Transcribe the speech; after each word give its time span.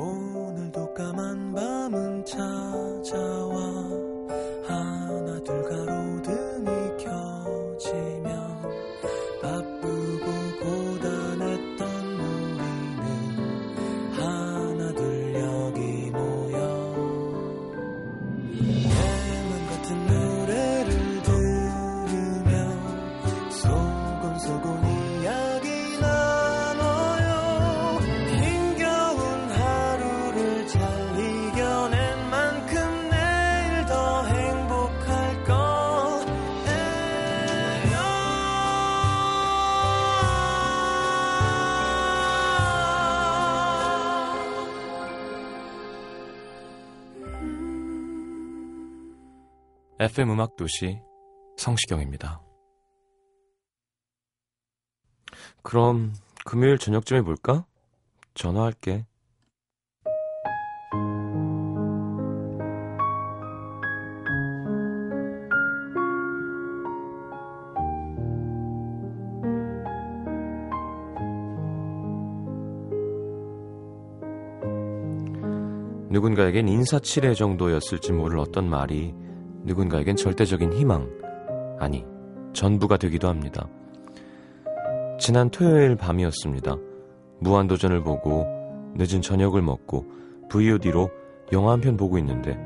오늘도 0.00 0.94
까만 0.94 1.52
밤은 1.52 2.24
찾아와. 2.24 3.58
하나 4.64 5.42
둘가 5.42 5.77
FM 50.00 50.30
음악 50.30 50.54
도시 50.54 51.00
성시경입니다. 51.56 52.40
그럼 55.64 56.12
금요일 56.44 56.78
저녁쯤에 56.78 57.22
볼까? 57.22 57.66
전화할게. 58.34 59.04
누군가에겐 76.08 76.68
인사치레 76.68 77.34
정도였을지 77.34 78.12
모를 78.12 78.38
어떤 78.38 78.70
말이 78.70 79.12
누군가에겐 79.64 80.16
절대적인 80.16 80.72
희망, 80.72 81.08
아니, 81.78 82.04
전부가 82.52 82.96
되기도 82.96 83.28
합니다. 83.28 83.68
지난 85.18 85.50
토요일 85.50 85.96
밤이었습니다. 85.96 86.76
무한도전을 87.40 88.02
보고 88.02 88.46
늦은 88.94 89.20
저녁을 89.22 89.62
먹고 89.62 90.04
VOD로 90.48 91.10
영화 91.52 91.72
한 91.72 91.80
편 91.80 91.96
보고 91.96 92.18
있는데 92.18 92.58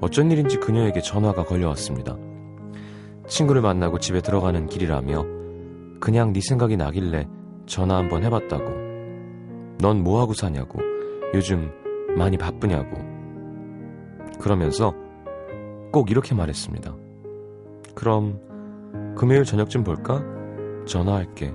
어쩐 0.00 0.30
일인지 0.30 0.58
그녀에게 0.58 1.00
전화가 1.00 1.44
걸려왔습니다. 1.44 2.16
친구를 3.26 3.60
만나고 3.62 3.98
집에 3.98 4.20
들어가는 4.20 4.66
길이라며 4.66 5.26
그냥 6.00 6.32
네 6.32 6.40
생각이 6.40 6.76
나길래 6.76 7.26
전화 7.66 7.96
한번 7.96 8.22
해봤다고. 8.24 8.64
넌 9.80 10.02
뭐하고 10.02 10.32
사냐고. 10.34 10.78
요즘 11.34 11.70
많이 12.16 12.36
바쁘냐고. 12.36 12.96
그러면서 14.40 14.94
꼭 15.92 16.10
이렇게 16.10 16.34
말했습니다. 16.34 16.94
그럼 17.94 18.40
금요일 19.16 19.44
저녁쯤 19.44 19.84
볼까? 19.84 20.22
전화할게. 20.86 21.54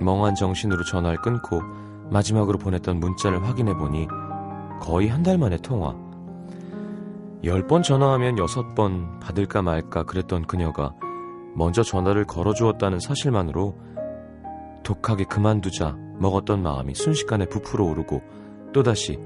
멍한 0.00 0.34
정신으로 0.34 0.84
전화를 0.84 1.18
끊고 1.18 1.60
마지막으로 2.10 2.58
보냈던 2.58 3.00
문자를 3.00 3.44
확인해 3.46 3.74
보니 3.76 4.06
거의 4.80 5.08
한 5.08 5.22
달 5.22 5.38
만에 5.38 5.56
통화. 5.58 5.96
열 7.44 7.66
번 7.66 7.82
전화하면 7.82 8.38
여섯 8.38 8.74
번 8.74 9.18
받을까 9.20 9.62
말까 9.62 10.04
그랬던 10.04 10.46
그녀가 10.46 10.94
먼저 11.54 11.82
전화를 11.82 12.24
걸어주었다는 12.26 13.00
사실만으로 13.00 13.76
독하게 14.82 15.24
그만두자 15.24 15.96
먹었던 16.18 16.62
마음이 16.62 16.94
순식간에 16.94 17.46
부풀어 17.46 17.84
오르고 17.84 18.22
또다시 18.72 19.18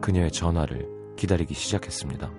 그녀의 0.00 0.30
전화를 0.30 0.88
기다리기 1.16 1.54
시작했습니다. 1.54 2.30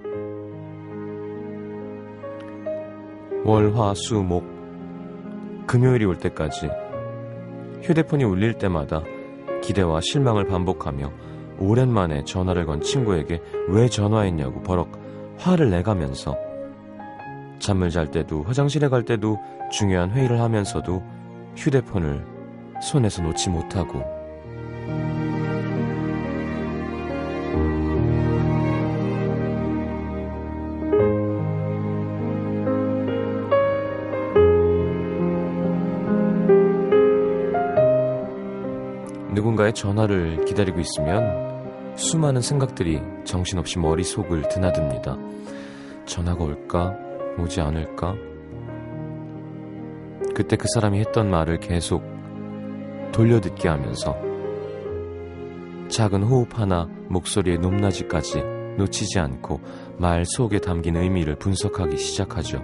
월, 3.46 3.74
화, 3.75 3.94
수, 3.94 4.16
목, 4.22 4.46
금요일이 5.66 6.06
올 6.06 6.18
때까지 6.18 6.69
휴대폰이 7.84 8.24
울릴 8.24 8.53
때마다 8.53 9.02
기대와 9.62 10.02
실망을 10.02 10.46
반복하며 10.46 11.12
오랜만에 11.59 12.24
전화를 12.24 12.66
건 12.66 12.81
친구에게 12.81 13.42
왜 13.68 13.88
전화했냐고 13.88 14.62
버럭 14.64 14.90
화를 15.38 15.69
내가면서 15.69 16.36
잠을 17.59 17.90
잘 17.90 18.09
때도 18.09 18.44
화장실에 18.44 18.88
갈 18.88 19.03
때도 19.03 19.38
중요한 19.72 20.12
회의를 20.12 20.40
하면서도 20.42 21.03
휴대폰을 21.56 22.38
손에서 22.81 23.22
놓지 23.22 23.50
못하고 23.50 24.03
누군가의 39.34 39.73
전화를 39.73 40.45
기다리고 40.45 40.79
있으면 40.79 41.95
수많은 41.95 42.41
생각들이 42.41 43.01
정신없이 43.23 43.79
머릿속을 43.79 44.50
드나듭니다. 44.50 45.18
전화가 46.06 46.44
올까? 46.44 46.97
오지 47.38 47.62
않을까? 47.62 48.16
그때 50.34 50.56
그 50.56 50.66
사람이 50.73 51.00
했던 51.00 51.29
말을 51.29 51.59
계속 51.59 52.19
돌려듣게 53.19 53.68
하면서 53.68 54.16
작은 55.90 56.24
호흡 56.24 56.57
하나 56.57 56.88
목소리의 57.09 57.57
높낮이까지 57.57 58.41
놓치지 58.78 59.19
않고 59.19 59.59
말 59.97 60.24
속에 60.25 60.59
담긴 60.59 60.96
의미를 60.96 61.35
분석하기 61.35 61.97
시작하죠. 61.97 62.63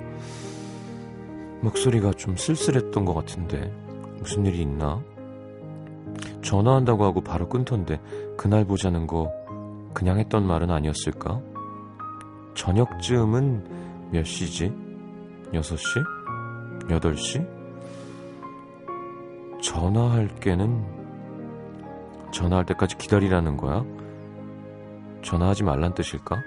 목소리가 1.59 2.13
좀 2.13 2.37
쓸쓸했던 2.37 3.03
것 3.03 3.13
같은데 3.13 3.69
무슨 4.19 4.45
일이 4.45 4.61
있나? 4.61 5.03
전화한다고 6.41 7.03
하고 7.03 7.19
바로 7.19 7.49
끊던데 7.49 7.99
그날 8.37 8.63
보자는 8.63 9.07
거 9.07 9.33
그냥 9.93 10.19
했던 10.19 10.47
말은 10.47 10.71
아니었을까? 10.71 11.41
저녁쯤은 12.53 14.09
몇 14.11 14.23
시지? 14.25 14.73
6시? 15.51 16.05
8시? 16.87 17.54
전화할 19.75 20.29
게는 20.39 20.85
전화할 22.31 22.65
때까지 22.65 22.97
기다리라는 22.97 23.57
거야? 23.57 23.83
전화하지 25.21 25.65
말란 25.65 25.93
뜻일까? 25.93 26.41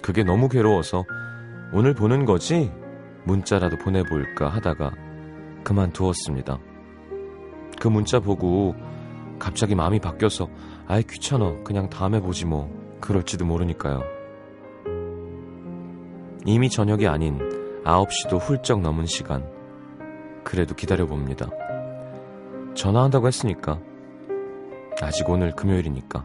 그게 0.00 0.22
너무 0.22 0.48
괴로워서 0.48 1.04
오늘 1.72 1.92
보는 1.92 2.24
거지? 2.24 2.70
문자라도 3.24 3.78
보내볼까 3.78 4.48
하다가 4.48 4.92
그만두었습니다. 5.64 6.60
그 7.80 7.88
문자 7.88 8.20
보고 8.20 8.76
갑자기 9.40 9.74
마음이 9.74 9.98
바뀌어서 9.98 10.48
아이 10.86 11.02
귀찮아 11.02 11.64
그냥 11.64 11.90
다음에 11.90 12.20
보지 12.20 12.46
뭐 12.46 12.70
그럴지도 13.00 13.44
모르니까요. 13.44 14.02
이미 16.44 16.70
저녁이 16.70 17.08
아닌 17.08 17.40
9시도 17.84 18.40
훌쩍 18.40 18.80
넘은 18.82 19.06
시간 19.06 19.55
그래도 20.46 20.76
기다려봅니다. 20.76 21.50
전화한다고 22.74 23.26
했으니까. 23.26 23.80
아직 25.02 25.28
오늘 25.28 25.50
금요일이니까. 25.50 26.24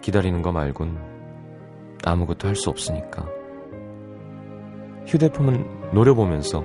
기다리는 0.00 0.40
거 0.40 0.52
말곤 0.52 0.96
아무것도 2.04 2.46
할 2.46 2.54
수 2.54 2.70
없으니까. 2.70 3.26
휴대폰은 5.08 5.90
노려보면서 5.92 6.64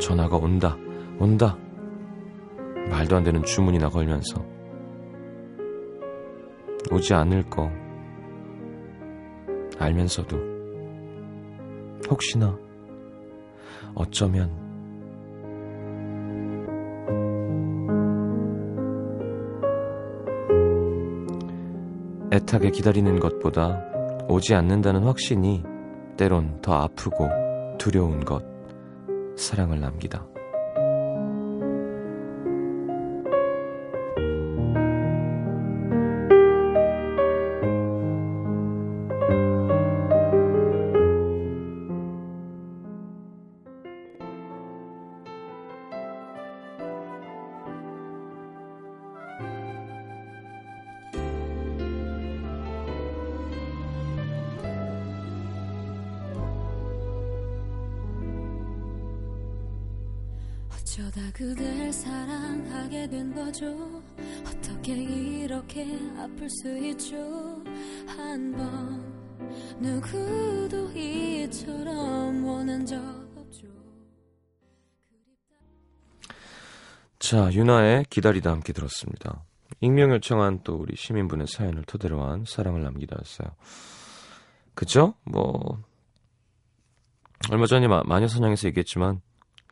전화가 0.00 0.38
온다 0.38 0.76
온다. 1.20 1.56
말도 2.90 3.14
안 3.14 3.22
되는 3.22 3.44
주문이나 3.44 3.88
걸면서. 3.88 4.44
오지 6.90 7.14
않을 7.14 7.48
거 7.48 7.70
알면서도. 9.78 10.36
혹시나 12.10 12.58
어쩌면 13.94 14.65
애타게 22.46 22.70
기다리는 22.70 23.18
것보다 23.18 23.82
오지 24.28 24.54
않는다는 24.54 25.02
확신이 25.02 25.64
때론 26.16 26.60
더 26.62 26.74
아프고 26.74 27.28
두려운 27.76 28.24
것 28.24 28.44
사랑을 29.36 29.80
남기다. 29.80 30.35
어쩌다 60.96 61.20
그댈 61.34 61.92
사랑하게 61.92 63.06
된 63.08 63.34
거죠 63.34 64.02
어떻게 64.46 64.94
이렇게 64.94 65.84
아플 66.18 66.48
수 66.48 66.78
있죠 66.88 67.16
한 68.06 68.52
번 68.52 69.04
누구도 69.78 70.90
이처럼 70.92 72.42
원한 72.46 72.86
적 72.86 72.96
없죠 73.36 73.66
자, 77.18 77.52
유나의 77.52 78.06
기다리다 78.08 78.50
함께 78.50 78.72
들었습니다. 78.72 79.44
익명 79.80 80.12
요청한 80.12 80.60
또 80.64 80.76
우리 80.76 80.96
시민분의 80.96 81.46
사연을 81.46 81.84
토대로 81.84 82.22
한 82.22 82.44
사랑을 82.46 82.82
남기다였어요. 82.82 83.48
그죠? 84.74 85.14
뭐 85.24 85.82
얼마 87.50 87.66
전에 87.66 87.86
마, 87.86 88.02
마녀사냥에서 88.04 88.68
얘기했지만 88.68 89.20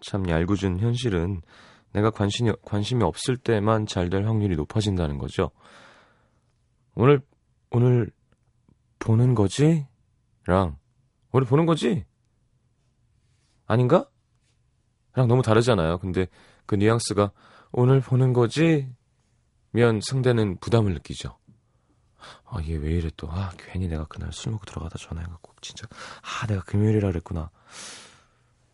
참 0.04 0.28
얄궂은 0.28 0.80
현실은 0.80 1.40
내가 1.92 2.10
관심이, 2.10 2.52
관심이 2.62 3.02
없을 3.04 3.36
때만 3.36 3.86
잘 3.86 4.10
될 4.10 4.26
확률이 4.26 4.56
높아진다는 4.56 5.18
거죠. 5.18 5.50
오늘, 6.94 7.20
오늘 7.70 8.10
보는 8.98 9.34
거지? 9.34 9.86
랑, 10.46 10.76
오늘 11.32 11.46
보는 11.46 11.66
거지? 11.66 12.04
아닌가? 13.66 14.08
랑 15.14 15.28
너무 15.28 15.42
다르잖아요. 15.42 15.98
근데 15.98 16.26
그 16.66 16.74
뉘앙스가 16.74 17.32
오늘 17.72 18.00
보는 18.00 18.32
거지? 18.32 18.88
면 19.70 20.00
상대는 20.00 20.58
부담을 20.58 20.92
느끼죠. 20.94 21.38
아, 22.46 22.60
얘 22.62 22.74
왜 22.76 22.92
이래 22.92 23.10
또. 23.16 23.28
아, 23.30 23.52
괜히 23.58 23.88
내가 23.88 24.04
그날 24.06 24.32
술 24.32 24.52
먹고 24.52 24.64
들어가다 24.66 24.96
전화해갖고, 24.98 25.52
진짜. 25.60 25.86
아, 26.22 26.46
내가 26.46 26.62
금요일이라 26.62 27.08
그랬구나. 27.08 27.50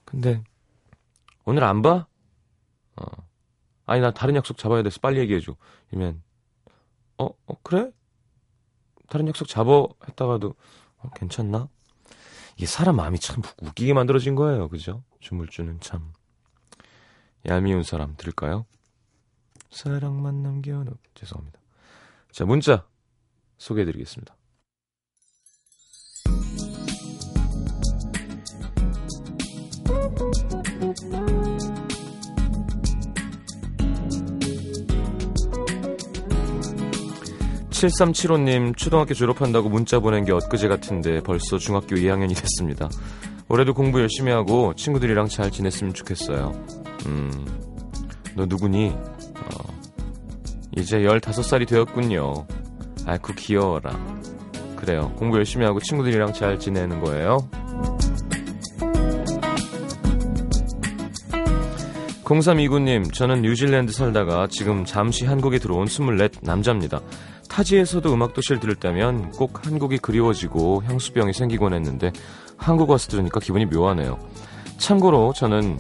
근데, 0.05 0.43
오늘 1.45 1.65
안 1.65 1.83
봐? 1.83 2.07
어. 2.97 3.05
아니, 3.87 4.01
나 4.01 4.13
다른 4.13 4.37
약속 4.37 4.59
잡아야 4.59 4.83
돼서 4.83 5.01
빨리 5.01 5.19
얘기해줘. 5.21 5.57
이면, 5.93 6.23
어, 7.19 7.27
어, 7.27 7.55
그래? 7.63 7.91
다른 9.09 9.27
약속 9.29 9.49
잡어? 9.49 9.89
했다가도, 10.07 10.55
어, 10.99 11.11
괜찮나? 11.17 11.69
이게 12.57 12.67
사람 12.67 12.97
마음이 12.97 13.19
참 13.19 13.43
웃기게 13.63 13.95
만들어진 13.95 14.35
거예요. 14.35 14.69
그죠? 14.69 15.03
주물주는 15.21 15.81
참. 15.81 16.13
얄미운 17.47 17.83
사람 17.83 18.17
들을까요? 18.17 18.67
사랑만 19.71 20.43
남겨놓, 20.43 20.99
죄송합니다. 21.15 21.59
자, 22.33 22.45
문자 22.45 22.87
소개해드리겠습니다. 23.59 24.37
7375님, 37.81 38.77
초등학교 38.77 39.15
졸업한다고 39.15 39.71
문자 39.71 40.01
보낸 40.01 40.25
게 40.25 40.33
엊그제 40.33 40.69
같은데 40.69 41.21
벌써 41.21 41.57
중학교 41.57 41.97
2학년이 41.97 42.37
됐습니다. 42.37 42.91
올해도 43.49 43.73
공부 43.73 44.01
열심히 44.01 44.31
하고 44.33 44.75
친구들이랑 44.75 45.29
잘 45.29 45.51
지냈으면 45.51 45.95
좋겠어요. 45.95 46.53
음, 47.07 47.31
너 48.37 48.45
누구니? 48.45 48.91
어, 48.91 49.73
이제 50.77 50.99
15살이 50.99 51.67
되었군요. 51.67 52.47
아이쿠, 53.07 53.33
귀여워라. 53.35 53.99
그래요. 54.77 55.13
공부 55.17 55.39
열심히 55.39 55.65
하고 55.65 55.81
친구들이랑 55.81 56.35
잘 56.35 56.59
지내는 56.59 57.01
거예요. 57.01 57.39
0329님, 62.25 63.13
저는 63.13 63.43
뉴질랜드 63.43 63.93
살다가 63.93 64.47
지금 64.51 64.85
잠시 64.85 65.25
한국에 65.25 65.59
들어온 65.59 65.87
24 65.89 66.29
남자입니다. 66.43 67.01
타지에서도 67.51 68.13
음악도시를 68.15 68.61
들을 68.61 68.75
때면 68.75 69.33
꼭 69.33 69.67
한국이 69.67 69.99
그리워지고 69.99 70.85
향수병이 70.85 71.33
생기곤 71.33 71.75
했는데 71.75 72.13
한국 72.57 72.91
와서 72.91 73.09
들으니까 73.09 73.41
기분이 73.41 73.67
묘하네요. 73.67 74.19
참고로 74.79 75.33
저는 75.35 75.79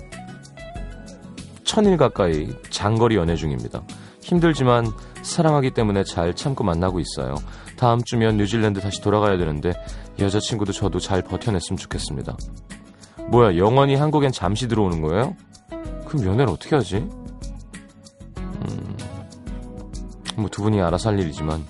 천일 1.64 1.96
가까이 1.96 2.48
장거리 2.70 3.14
연애 3.16 3.36
중입니다. 3.36 3.82
힘들지만 4.20 4.90
사랑하기 5.22 5.70
때문에 5.70 6.02
잘 6.04 6.34
참고 6.34 6.64
만나고 6.64 6.98
있어요. 7.00 7.36
다음 7.76 8.02
주면 8.04 8.36
뉴질랜드 8.36 8.80
다시 8.80 9.00
돌아가야 9.00 9.38
되는데 9.38 9.72
여자친구도 10.18 10.72
저도 10.72 10.98
잘 10.98 11.22
버텨냈으면 11.22 11.78
좋겠습니다. 11.78 12.36
뭐야, 13.28 13.56
영원히 13.56 13.94
한국엔 13.94 14.32
잠시 14.32 14.66
들어오는 14.66 15.00
거예요? 15.00 15.36
그럼 16.06 16.26
연애를 16.26 16.52
어떻게 16.52 16.74
하지? 16.74 16.96
음, 18.38 18.96
뭐 20.40 20.48
두 20.50 20.62
분이 20.62 20.80
알아서 20.80 21.10
할 21.10 21.18
일이지만 21.20 21.64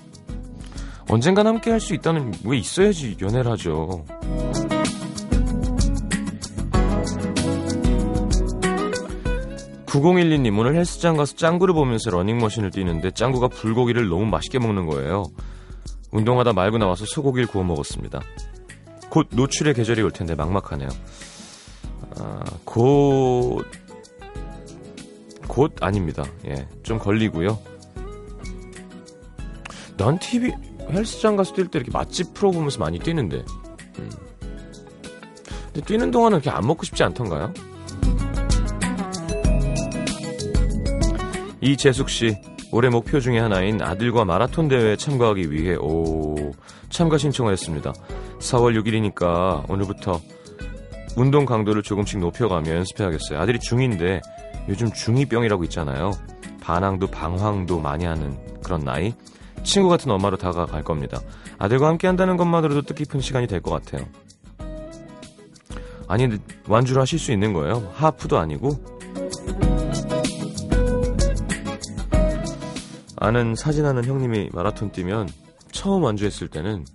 언젠간 1.09 1.45
함께 1.47 1.71
할 1.71 1.79
수 1.79 1.93
있다는 1.93 2.33
왜 2.45 2.57
있어야지 2.57 3.17
연애를 3.21 3.51
하죠. 3.51 4.05
9012님 9.85 10.57
오늘 10.57 10.75
헬스장 10.75 11.17
가서 11.17 11.35
짱구를 11.35 11.73
보면서 11.73 12.09
러닝머신을 12.11 12.71
뛰는데 12.71 13.11
짱구가 13.11 13.49
불고기를 13.49 14.07
너무 14.07 14.25
맛있게 14.25 14.57
먹는 14.59 14.85
거예요. 14.85 15.23
운동하다 16.11 16.53
말고 16.53 16.77
나와서 16.77 17.05
소고기를 17.05 17.47
구워 17.47 17.63
먹었습니다. 17.65 18.21
곧 19.09 19.27
노출의 19.31 19.73
계절이 19.73 20.01
올 20.01 20.11
텐데 20.11 20.33
막막하네요. 20.35 20.87
아, 22.17 22.39
곧, 22.63 23.65
곧 25.47 25.75
아닙니다. 25.81 26.23
예, 26.47 26.67
좀 26.83 26.97
걸리고요. 26.97 27.59
난 30.01 30.17
TV 30.17 30.51
헬스장 30.89 31.35
가서 31.35 31.53
뛸 31.53 31.69
때 31.69 31.77
이렇게 31.77 31.91
맛집 31.91 32.33
프로 32.33 32.49
보면서 32.49 32.79
많이 32.79 32.97
뛰는데. 32.97 33.45
음. 33.99 34.09
근데 35.65 35.81
뛰는 35.85 36.09
동안은 36.09 36.39
이렇게 36.39 36.49
안 36.49 36.65
먹고 36.65 36.83
싶지 36.83 37.03
않던가요? 37.03 37.53
이재숙 41.61 42.09
씨, 42.09 42.35
올해 42.71 42.89
목표 42.89 43.19
중에 43.19 43.37
하나인 43.37 43.79
아들과 43.79 44.25
마라톤 44.25 44.67
대회에 44.67 44.95
참가하기 44.95 45.51
위해 45.51 45.75
오 45.75 46.51
참가 46.89 47.19
신청을 47.19 47.51
했습니다. 47.51 47.93
4월 48.39 48.81
6일이니까 48.81 49.69
오늘부터 49.69 50.19
운동 51.15 51.45
강도를 51.45 51.83
조금씩 51.83 52.19
높여가며 52.19 52.71
연습해야겠어요. 52.71 53.39
아들이 53.39 53.59
중2인데 53.59 54.19
요즘 54.67 54.89
중2병이라고 54.89 55.63
있잖아요. 55.65 56.09
반항도 56.59 57.05
방황도 57.05 57.79
많이 57.79 58.05
하는 58.05 58.35
그런 58.63 58.83
나이. 58.83 59.13
친구 59.63 59.89
같은 59.89 60.11
엄마로 60.11 60.37
다가갈 60.37 60.83
겁니다. 60.83 61.19
아들과 61.57 61.87
함께 61.87 62.07
한다는 62.07 62.37
것만으로도 62.37 62.81
뜻깊은 62.83 63.21
시간이 63.21 63.47
될 63.47 63.61
것 63.61 63.71
같아요. 63.71 64.07
아니, 66.07 66.27
완주를 66.67 67.01
하실 67.01 67.19
수 67.19 67.31
있는 67.31 67.53
거예요. 67.53 67.89
하프도 67.93 68.37
아니고. 68.37 68.71
아는 73.17 73.55
사진하는 73.55 74.03
형님이 74.03 74.49
마라톤 74.51 74.91
뛰면 74.91 75.29
처음 75.71 76.03
완주했을 76.03 76.47
때는 76.47 76.85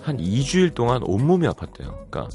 한 0.00 0.16
2주일 0.18 0.74
동안 0.74 1.02
온몸이 1.02 1.46
아팠대요. 1.48 2.08
그러니까 2.08 2.28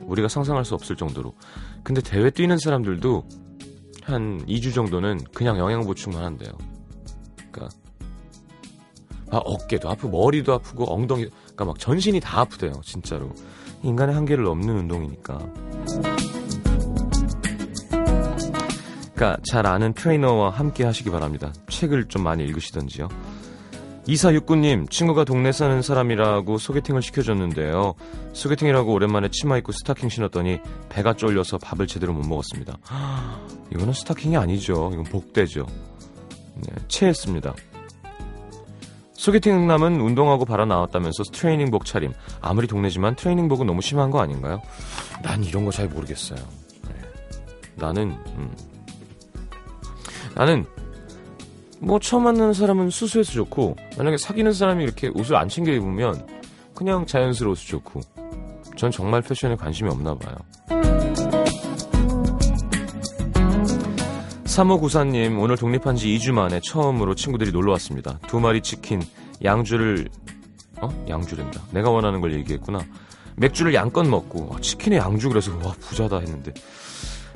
우리가 0.00 0.28
상상할 0.28 0.64
수 0.64 0.74
없을 0.74 0.96
정도로. 0.96 1.34
근데 1.82 2.00
대회 2.00 2.30
뛰는 2.30 2.58
사람들도 2.58 3.24
한 4.04 4.44
2주 4.46 4.72
정도는 4.74 5.20
그냥 5.34 5.58
영양 5.58 5.84
보충만 5.84 6.24
한대요. 6.24 6.50
그러니까 7.52 7.76
아, 9.30 9.38
어깨도 9.38 9.90
아프고 9.90 10.08
머리도 10.08 10.52
아프고 10.54 10.92
엉덩이 10.92 11.28
그러니까 11.28 11.64
막 11.64 11.78
전신이 11.78 12.20
다 12.20 12.40
아프대요. 12.40 12.72
진짜로. 12.84 13.30
인간의 13.82 14.14
한계를 14.14 14.44
넘는 14.44 14.76
운동이니까. 14.78 15.38
그러니까 19.14 19.38
잘 19.48 19.66
아는 19.66 19.94
트레이너와 19.94 20.50
함께 20.50 20.84
하시기 20.84 21.10
바랍니다. 21.10 21.52
책을 21.68 22.08
좀 22.08 22.22
많이 22.22 22.44
읽으시던지요. 22.44 23.08
2469님, 24.06 24.88
친구가 24.88 25.24
동네 25.24 25.50
사는 25.50 25.82
사람이라고 25.82 26.58
소개팅을 26.58 27.02
시켜줬는데요. 27.02 27.94
소개팅이라고 28.34 28.92
오랜만에 28.92 29.30
치마 29.32 29.58
입고 29.58 29.72
스타킹 29.72 30.10
신었더니 30.10 30.60
배가 30.88 31.14
쫄려서 31.14 31.58
밥을 31.58 31.88
제대로 31.88 32.12
못 32.12 32.24
먹었습니다. 32.26 32.78
이거는 33.72 33.92
스타킹이 33.92 34.36
아니죠. 34.36 34.90
이건 34.92 35.04
복대죠. 35.04 35.66
네, 36.54 36.74
체했습니다. 36.88 37.54
소개팅 39.16 39.66
남은 39.66 40.00
운동하고 40.00 40.44
바라 40.44 40.64
나왔다면서 40.66 41.24
트레이닝복 41.32 41.84
차림. 41.84 42.12
아무리 42.40 42.66
동네지만 42.66 43.16
트레이닝복은 43.16 43.66
너무 43.66 43.80
심한 43.80 44.10
거 44.10 44.20
아닌가요? 44.20 44.60
난 45.22 45.42
이런 45.42 45.64
거 45.64 45.70
잘 45.70 45.88
모르겠어요. 45.88 46.38
네. 46.88 46.94
나는 47.76 48.10
음. 48.36 48.54
나는 50.34 50.64
뭐 51.80 51.98
처음 51.98 52.24
만나는 52.24 52.52
사람은 52.52 52.90
수수해서 52.90 53.32
좋고 53.32 53.76
만약에 53.98 54.16
사귀는 54.18 54.52
사람이 54.52 54.84
이렇게 54.84 55.08
옷을 55.08 55.36
안 55.36 55.48
챙겨 55.48 55.72
입으면 55.72 56.26
그냥 56.74 57.06
자연스러워서 57.06 57.62
좋고 57.66 58.00
전 58.76 58.90
정말 58.90 59.22
패션에 59.22 59.56
관심이 59.56 59.88
없나 59.90 60.14
봐요. 60.14 60.36
3594님 64.56 65.38
오늘 65.38 65.56
독립한 65.56 65.96
지 65.96 66.08
2주 66.16 66.32
만에 66.32 66.60
처음으로 66.60 67.14
친구들이 67.14 67.52
놀러 67.52 67.72
왔습니다. 67.72 68.18
두 68.26 68.40
마리 68.40 68.62
치킨, 68.62 69.02
양주를 69.44 70.08
어? 70.80 70.88
양주된다. 71.08 71.60
내가 71.72 71.90
원하는 71.90 72.22
걸 72.22 72.32
얘기했구나. 72.34 72.80
맥주를 73.36 73.74
양껏 73.74 74.06
먹고 74.06 74.54
어, 74.54 74.60
치킨에 74.60 74.96
양주 74.96 75.28
그래서 75.28 75.54
와 75.62 75.74
부자다 75.78 76.20
했는데 76.20 76.54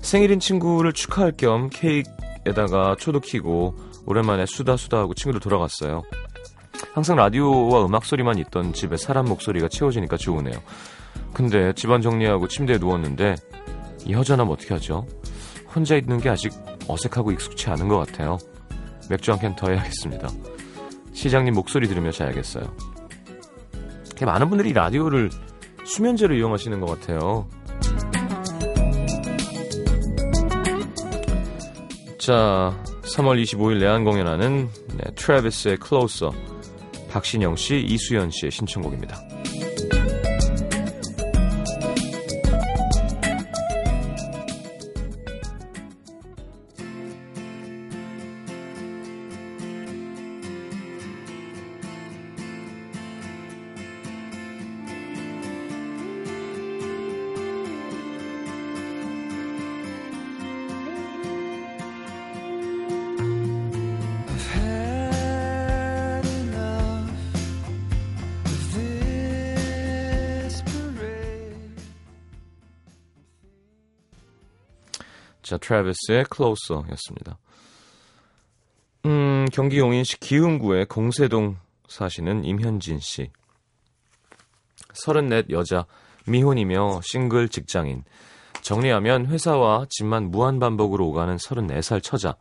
생일인 0.01 0.41
친구를 0.41 0.95
축하할 0.95 1.33
겸 1.37 1.69
케이크에다가 1.69 2.97
초도 2.99 3.21
키고 3.21 3.77
오랜만에 4.07 4.47
수다 4.47 4.79
수다하고 4.79 5.13
친구들 5.13 5.41
돌아갔어요. 5.41 6.03
항상 6.95 7.17
라디오와 7.17 7.85
음악 7.85 8.07
소리만 8.07 8.39
있던 8.39 8.73
집에 8.73 8.97
사람 8.97 9.27
목소리가 9.27 9.69
채워지니까 9.69 10.17
좋으네요. 10.17 10.55
근데 11.35 11.75
집안 11.75 12.01
정리하고 12.01 12.49
침대에 12.49 12.79
누웠는데 12.79 13.35
이 14.07 14.13
여자남 14.13 14.49
어떻게 14.49 14.73
하죠? 14.73 15.07
혼자 15.75 15.97
있는 15.97 16.19
게 16.19 16.31
아직 16.31 16.53
어색하고 16.93 17.33
익숙치 17.33 17.69
않은 17.71 17.89
것 17.89 17.99
같아요. 17.99 18.39
맥주 19.09 19.33
한 19.33 19.41
캔 19.41 19.57
더 19.57 19.71
해야겠습니다. 19.71 20.29
시장님 21.13 21.55
목소리 21.55 21.89
들으며 21.89 22.11
자야겠어요. 22.11 22.65
많은 24.25 24.49
분들이 24.51 24.73
라디오를 24.73 25.31
수면제로 25.85 26.35
이용하시는 26.35 26.79
것 26.81 26.87
같아요. 27.01 27.49
자, 32.19 32.77
3월 33.03 33.43
25일 33.43 33.79
내한 33.81 34.05
공연하는 34.05 34.69
네, 34.95 35.11
트래비스의 35.15 35.79
Closer 35.85 36.37
박신영 37.11 37.57
씨, 37.57 37.79
이수연 37.81 38.31
씨의 38.31 38.53
신청곡입니다. 38.53 39.17
자, 75.51 75.59
트래비스의 75.59 76.27
Closer 76.33 76.89
였습니다. 76.93 77.37
음, 79.05 79.47
경기 79.53 79.81
용인시 79.81 80.21
기흥구의 80.21 80.87
공세동 80.87 81.57
사시는 81.89 82.45
임현진 82.45 83.01
씨. 83.01 83.33
34 84.93 85.51
여자, 85.51 85.87
미혼이며 86.29 87.01
싱글 87.03 87.49
직장인. 87.49 88.05
정리하면 88.63 89.27
회사와 89.27 89.87
집만 89.91 90.31
무한 90.31 90.61
반복으로 90.61 91.09
오가는 91.09 91.35
34살 91.35 92.01
처자. 92.01 92.37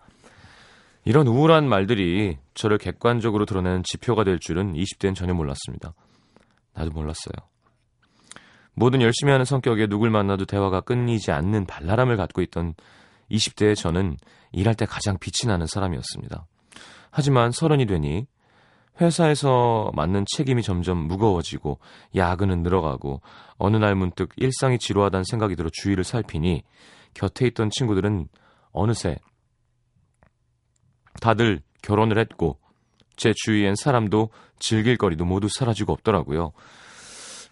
이런 1.03 1.25
우울한 1.25 1.67
말들이 1.67 2.37
저를 2.53 2.77
객관적으로 2.77 3.47
드러내는 3.47 3.81
지표가 3.81 4.23
될 4.23 4.37
줄은 4.39 4.73
20대엔 4.73 5.15
전혀 5.15 5.33
몰랐습니다. 5.33 5.95
나도 6.75 6.91
몰랐어요. 6.91 7.33
뭐든 8.79 9.01
열심히 9.01 9.33
하는 9.33 9.43
성격에 9.43 9.87
누굴 9.87 10.09
만나도 10.09 10.45
대화가 10.45 10.79
끊이지 10.79 11.33
않는 11.33 11.65
발랄함을 11.65 12.15
갖고 12.15 12.41
있던 12.41 12.75
20대의 13.29 13.75
저는 13.75 14.15
일할 14.53 14.73
때 14.73 14.85
가장 14.85 15.17
빛이 15.19 15.51
나는 15.51 15.67
사람이었습니다. 15.67 16.45
하지만 17.11 17.51
서른이 17.51 17.87
되니 17.87 18.25
회사에서 19.01 19.91
맡는 19.95 20.23
책임이 20.33 20.63
점점 20.63 20.97
무거워지고 20.97 21.79
야근은 22.15 22.63
늘어가고 22.63 23.21
어느 23.57 23.75
날 23.75 23.95
문득 23.95 24.29
일상이 24.37 24.79
지루하다는 24.79 25.25
생각이 25.25 25.57
들어 25.57 25.69
주위를 25.73 26.05
살피니 26.05 26.63
곁에 27.13 27.47
있던 27.47 27.69
친구들은 27.71 28.29
어느새 28.71 29.17
다들 31.19 31.59
결혼을 31.81 32.17
했고 32.17 32.59
제 33.17 33.33
주위엔 33.35 33.75
사람도 33.75 34.29
즐길 34.57 34.95
거리도 34.95 35.25
모두 35.25 35.49
사라지고 35.49 35.91
없더라고요. 35.91 36.53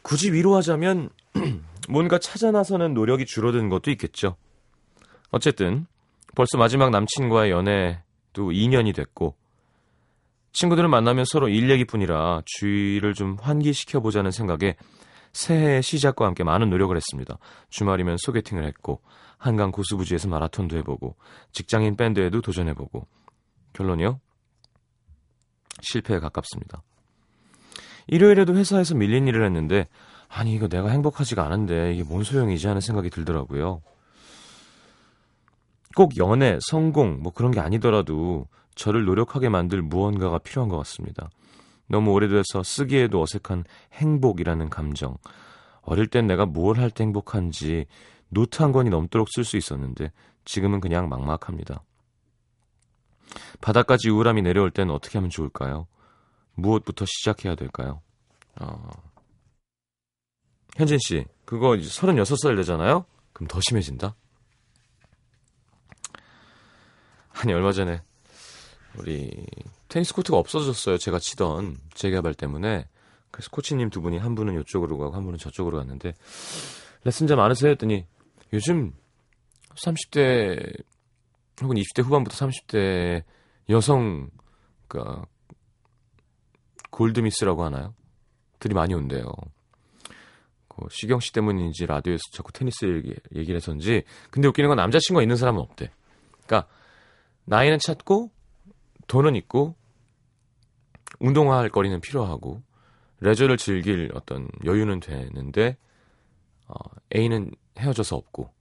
굳이 0.01 0.31
위로하자면 0.31 1.09
뭔가 1.89 2.19
찾아 2.19 2.51
나서는 2.51 2.93
노력이 2.93 3.25
줄어든 3.25 3.69
것도 3.69 3.91
있겠죠. 3.91 4.35
어쨌든 5.31 5.85
벌써 6.35 6.57
마지막 6.57 6.89
남친과의 6.91 7.51
연애도 7.51 8.51
2년이 8.51 8.95
됐고 8.95 9.35
친구들을 10.53 10.89
만나면 10.89 11.25
서로 11.27 11.49
일 11.49 11.69
얘기뿐이라 11.69 12.41
주위를 12.45 13.13
좀 13.13 13.37
환기시켜 13.39 13.99
보자는 13.99 14.31
생각에 14.31 14.75
새해 15.33 15.81
시작과 15.81 16.25
함께 16.25 16.43
많은 16.43 16.69
노력을 16.69 16.95
했습니다. 16.95 17.37
주말이면 17.69 18.17
소개팅을 18.19 18.65
했고 18.65 19.01
한강 19.37 19.71
고수부지에서 19.71 20.27
마라톤도 20.29 20.77
해보고 20.77 21.15
직장인 21.51 21.95
밴드에도 21.95 22.41
도전해보고 22.41 23.07
결론이요? 23.73 24.19
실패에 25.81 26.19
가깝습니다. 26.19 26.81
일요일에도 28.07 28.55
회사에서 28.55 28.95
밀린 28.95 29.27
일을 29.27 29.45
했는데 29.45 29.87
아니 30.29 30.53
이거 30.53 30.67
내가 30.67 30.89
행복하지가 30.89 31.43
않은데 31.45 31.93
이게 31.93 32.03
뭔 32.03 32.23
소용이지 32.23 32.67
하는 32.67 32.81
생각이 32.81 33.09
들더라고요. 33.09 33.81
꼭 35.95 36.17
연애, 36.17 36.59
성공, 36.61 37.21
뭐 37.21 37.31
그런 37.33 37.51
게 37.51 37.59
아니더라도 37.59 38.47
저를 38.75 39.05
노력하게 39.05 39.49
만들 39.49 39.81
무언가가 39.81 40.37
필요한 40.37 40.69
것 40.69 40.77
같습니다. 40.77 41.29
너무 41.87 42.11
오래돼서 42.11 42.63
쓰기에도 42.63 43.21
어색한 43.21 43.63
행복이라는 43.93 44.69
감정. 44.69 45.17
어릴 45.81 46.07
땐 46.07 46.27
내가 46.27 46.45
뭘 46.45 46.77
할 46.77 46.91
때 46.91 47.03
행복한지 47.03 47.85
노트 48.29 48.61
한 48.61 48.73
권이 48.73 48.89
넘도록 48.89 49.29
쓸 49.29 49.43
수 49.45 49.55
있었는데 49.57 50.11
지금은 50.45 50.81
그냥 50.81 51.07
막막합니다. 51.09 51.81
바닥까지 53.61 54.09
우울함이 54.09 54.41
내려올 54.41 54.69
땐 54.71 54.89
어떻게 54.89 55.17
하면 55.17 55.29
좋을까요? 55.29 55.87
무엇부터 56.57 57.05
시작해야 57.05 57.55
될까요? 57.55 58.01
어... 58.59 58.89
현진 60.75 60.97
씨, 60.99 61.25
그거 61.45 61.69
36살 61.69 62.55
되잖아요? 62.57 63.05
그럼 63.33 63.47
더 63.47 63.59
심해진다? 63.61 64.15
아니 67.39 67.53
얼마 67.53 67.71
전에 67.71 68.01
우리 68.97 69.45
테니스 69.89 70.13
코트가 70.13 70.37
없어졌어요. 70.37 70.97
제가 70.97 71.19
치던 71.19 71.77
재개발 71.93 72.33
때문에. 72.33 72.87
그래서 73.31 73.49
코치님 73.51 73.89
두 73.89 74.01
분이 74.01 74.17
한 74.17 74.35
분은 74.35 74.59
이쪽으로 74.61 74.97
가고 74.97 75.15
한 75.15 75.23
분은 75.23 75.37
저쪽으로 75.37 75.77
갔는데 75.77 76.13
레슨자 77.03 77.35
많으세요 77.35 77.71
했더니 77.71 78.05
요즘 78.53 78.93
30대 79.75 80.83
혹은 81.61 81.75
20대 81.75 82.03
후반부터 82.03 82.35
30대 82.35 83.23
여성 83.69 84.29
그니까 84.87 85.25
골드미스라고 86.97 87.63
하나요? 87.63 87.93
들이 88.57 88.73
많이 88.73 88.95
온대요. 88.95 89.31
그 90.67 90.87
시경 90.89 91.19
씨 91.19 91.31
때문인지 91.31 91.85
라디오에서 91.85 92.21
자꾸 92.31 92.51
테니스 92.51 92.85
얘기, 92.85 93.15
얘기를 93.35 93.57
해서인지 93.57 94.03
근데 94.31 94.47
웃기는 94.47 94.67
건 94.67 94.77
남자친구가 94.77 95.21
있는 95.21 95.35
사람은 95.35 95.61
없대. 95.61 95.91
그러니까 96.45 96.67
나이는 97.45 97.77
찾고 97.77 98.31
돈은 99.07 99.35
있고 99.35 99.75
운동할 101.19 101.69
거리는 101.69 102.01
필요하고 102.01 102.63
레저를 103.19 103.57
즐길 103.57 104.11
어떤 104.15 104.47
여유는 104.65 104.99
되는데 104.99 105.77
어, 106.67 106.73
A는 107.15 107.51
헤어져서 107.77 108.15
없고 108.15 108.51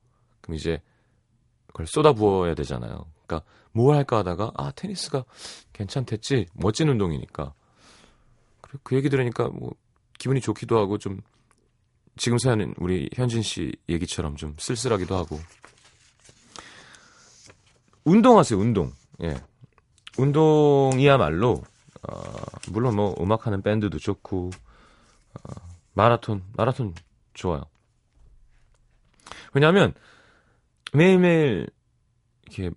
그럼 0.43 0.57
이제 0.57 0.83
그걸 1.69 1.87
쏟아부어야 1.87 2.55
되잖아요. 2.55 3.07
그러니까 3.27 3.49
뭘 3.73 3.97
할까 3.97 4.19
하다가 4.19 4.53
아 4.57 4.73
테니스가 4.73 5.25
괜찮댔지 5.73 6.47
멋진 6.53 6.89
운동이니까 6.91 7.55
그 8.83 8.97
얘기 8.97 9.09
들으니까 9.09 9.49
뭐 9.49 9.75
기분이 10.19 10.41
좋기도 10.41 10.79
하고 10.79 10.99
좀 10.99 11.21
지금 12.17 12.39
사연은 12.39 12.75
우리 12.79 13.09
현진 13.15 13.43
씨 13.43 13.73
얘기처럼 13.89 14.37
좀 14.37 14.55
쓸쓸하기도 14.59 15.15
하고. 15.15 15.39
운동하세요 18.05 18.59
운동. 18.59 18.93
예. 19.23 19.37
운동이야말로 20.19 21.63
어, 22.09 22.23
물론 22.71 22.97
뭐 22.97 23.15
음악하는 23.21 23.63
밴드도 23.63 23.99
좋고 23.99 24.51
어, 25.35 25.53
마라톤 25.93 26.43
마라톤 26.57 26.95
좋아요. 27.35 27.63
왜냐하면 29.53 29.93
매일매일 30.93 31.69
이렇게 32.45 32.71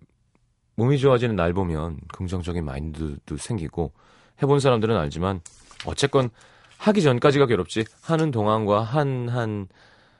몸이 0.75 0.98
좋아지는 0.98 1.36
날 1.36 1.53
보면 1.53 2.00
긍정적인 2.13 2.63
마인드도 2.65 3.38
생기고 3.38 3.94
해본 4.41 4.60
사람들은 4.60 4.96
알지만 4.98 5.41
어쨌건 5.86 6.29
하기 6.77 7.01
전까지가 7.01 7.45
괴롭지 7.45 7.86
하는 8.01 8.31
동안과 8.31 8.81
한 8.81 9.29
한 9.29 9.67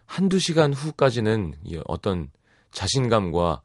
한두 0.10 0.40
시간 0.40 0.74
후까지는 0.74 1.54
어떤 1.86 2.32
자신감과 2.72 3.62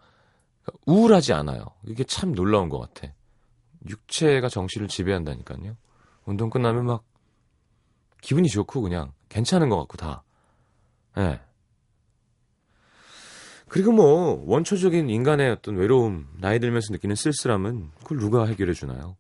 우울하지 0.84 1.32
않아요. 1.32 1.64
이게 1.86 2.04
참 2.04 2.34
놀라운 2.34 2.68
것 2.68 2.78
같아. 2.78 3.12
육체가 3.88 4.50
정신을 4.50 4.88
지배한다니까요. 4.88 5.74
운동 6.26 6.50
끝나면 6.50 6.84
막 6.84 7.02
기분이 8.20 8.48
좋고 8.48 8.82
그냥 8.82 9.12
괜찮은 9.30 9.70
것 9.70 9.78
같고 9.78 9.96
다. 9.96 10.22
예. 11.16 11.22
네. 11.22 11.40
그리고 13.68 13.92
뭐 13.92 14.44
원초적인 14.46 15.08
인간의 15.08 15.50
어떤 15.50 15.76
외로움, 15.76 16.28
나이 16.38 16.60
들면서 16.60 16.92
느끼는 16.92 17.16
쓸쓸함은 17.16 17.90
그걸 18.02 18.18
누가 18.18 18.44
해결해 18.44 18.74
주나요? 18.74 19.16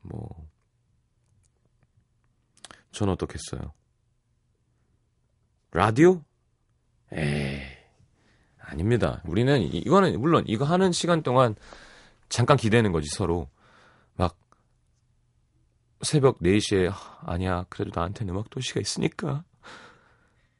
뭐 0.00 0.28
저는 2.92 3.14
어떻겠어요? 3.14 3.72
라디오? 5.72 6.22
에이, 7.12 7.60
아닙니다. 8.58 9.22
우리는 9.24 9.60
이거는 9.62 10.20
물론 10.20 10.44
이거 10.46 10.64
하는 10.64 10.92
시간 10.92 11.22
동안 11.22 11.56
잠깐 12.28 12.56
기대는 12.56 12.92
거지 12.92 13.08
서로 13.08 13.48
막 14.14 14.36
새벽 16.02 16.38
4시에 16.40 16.92
아니야 17.20 17.64
그래도 17.68 17.90
나한테는 17.94 18.34
음악 18.34 18.50
도시가 18.50 18.80
있으니까 18.80 19.44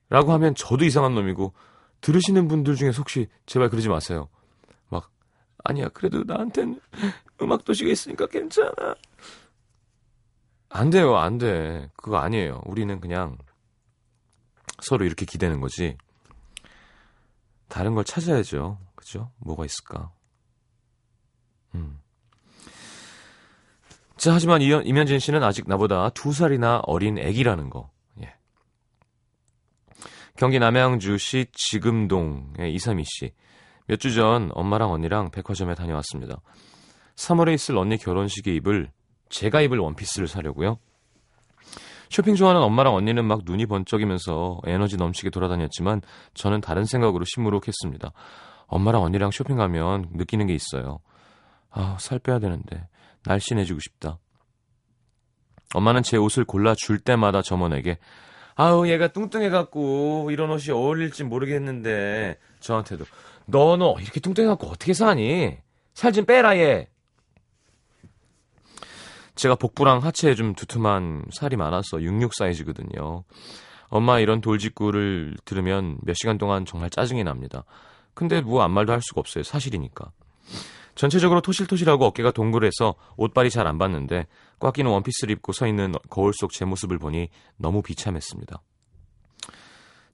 라고 0.08 0.32
하면 0.32 0.54
저도 0.54 0.84
이상한 0.84 1.14
놈이고 1.14 1.54
들으시는 2.02 2.48
분들 2.48 2.76
중에 2.76 2.90
혹시 2.90 3.28
제발 3.46 3.70
그러지 3.70 3.88
마세요. 3.88 4.28
막 4.88 5.10
아니야 5.64 5.88
그래도 5.90 6.24
나한테는 6.24 6.80
음악 7.40 7.64
도시가 7.64 7.90
있으니까 7.90 8.26
괜찮아. 8.26 8.94
안 10.72 10.90
돼요, 10.90 11.16
안 11.16 11.38
돼. 11.38 11.88
그거 11.96 12.18
아니에요. 12.18 12.62
우리는 12.64 12.98
그냥 13.00 13.36
서로 14.80 15.04
이렇게 15.04 15.26
기대는 15.26 15.60
거지. 15.60 15.96
다른 17.68 17.94
걸 17.94 18.04
찾아야죠. 18.04 18.78
그죠? 18.94 19.30
뭐가 19.38 19.64
있을까? 19.64 20.12
음. 21.74 22.00
자, 24.16 24.32
하지만 24.34 24.62
이면진 24.62 25.18
씨는 25.18 25.42
아직 25.42 25.68
나보다 25.68 26.10
두 26.10 26.32
살이나 26.32 26.80
어린 26.84 27.18
애기라는 27.18 27.70
거. 27.70 27.90
경기 30.34 30.58
남양주시 30.58 31.46
지금동의 31.52 32.72
이삼희 32.74 33.04
씨. 33.04 33.32
몇 33.86 33.98
주 33.98 34.14
전 34.14 34.50
엄마랑 34.54 34.90
언니랑 34.90 35.30
백화점에 35.30 35.74
다녀왔습니다. 35.74 36.40
3월에 37.16 37.52
있을 37.54 37.76
언니 37.76 37.98
결혼식에 37.98 38.52
입을 38.54 38.90
제가 39.32 39.62
입을 39.62 39.78
원피스를 39.78 40.28
사려고요. 40.28 40.78
쇼핑 42.10 42.34
좋아하는 42.34 42.60
엄마랑 42.62 42.94
언니는 42.94 43.24
막 43.24 43.40
눈이 43.44 43.64
번쩍이면서 43.66 44.60
에너지 44.66 44.98
넘치게 44.98 45.30
돌아다녔지만 45.30 46.02
저는 46.34 46.60
다른 46.60 46.84
생각으로 46.84 47.24
시무룩했습니다. 47.24 48.12
엄마랑 48.66 49.02
언니랑 49.02 49.30
쇼핑 49.30 49.56
가면 49.56 50.10
느끼는 50.12 50.46
게 50.46 50.54
있어요. 50.54 51.00
아, 51.70 51.96
살 51.98 52.18
빼야 52.18 52.38
되는데 52.38 52.86
날씬해지고 53.24 53.80
싶다. 53.80 54.18
엄마는 55.74 56.02
제 56.02 56.18
옷을 56.18 56.44
골라 56.44 56.74
줄 56.74 56.98
때마다 56.98 57.40
점원에게 57.40 57.98
아우 58.54 58.86
얘가 58.86 59.08
뚱뚱해 59.08 59.48
갖고 59.48 60.28
이런 60.30 60.50
옷이 60.50 60.70
어울릴지 60.70 61.24
모르겠는데 61.24 62.38
저한테도 62.60 63.06
너 63.46 63.76
너 63.78 63.96
이렇게 63.98 64.20
뚱뚱해 64.20 64.46
갖고 64.48 64.66
어떻게 64.68 64.92
사니? 64.92 65.56
살 65.94 66.12
좀 66.12 66.26
빼라 66.26 66.58
얘. 66.58 66.88
제가 69.34 69.54
복부랑 69.54 70.02
하체에 70.02 70.34
좀 70.34 70.54
두툼한 70.54 71.26
살이 71.32 71.56
많아서 71.56 72.02
66 72.02 72.34
사이즈거든요. 72.34 73.24
엄마 73.88 74.20
이런 74.20 74.40
돌직구를 74.40 75.36
들으면 75.44 75.98
몇 76.02 76.14
시간 76.14 76.38
동안 76.38 76.64
정말 76.64 76.90
짜증이 76.90 77.24
납니다. 77.24 77.64
근데 78.14 78.40
뭐 78.40 78.62
아무 78.62 78.74
말도 78.74 78.92
할 78.92 79.00
수가 79.02 79.20
없어요. 79.20 79.44
사실이니까. 79.44 80.10
전체적으로 80.94 81.40
토실토실하고 81.40 82.04
어깨가 82.06 82.32
동그래서 82.32 82.94
옷발이 83.16 83.50
잘안 83.50 83.78
받는데 83.78 84.26
꽉 84.58 84.74
끼는 84.74 84.90
원피스를 84.90 85.32
입고 85.36 85.52
서 85.52 85.66
있는 85.66 85.92
거울 86.10 86.32
속 86.34 86.52
제 86.52 86.64
모습을 86.64 86.98
보니 86.98 87.28
너무 87.56 87.82
비참했습니다. 87.82 88.60